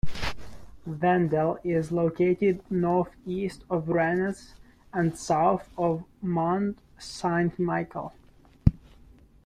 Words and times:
Vendel 0.87 1.59
is 1.63 1.91
located 1.91 2.63
northeast 2.71 3.63
of 3.69 3.87
Rennes 3.87 4.55
and 4.91 5.15
south 5.15 5.69
of 5.77 6.03
Mont 6.23 6.79
Saint-Michel. 6.97 8.11